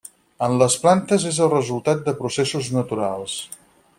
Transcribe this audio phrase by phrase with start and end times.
[0.45, 3.39] En les plantes és el resultat de processos naturals.